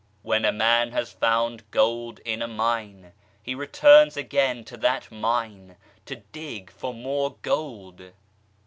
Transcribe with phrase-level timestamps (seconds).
[0.23, 3.13] When a man has found gold in a mine,
[3.43, 5.77] he returns again to that mine
[6.07, 8.11] to dig for more gold.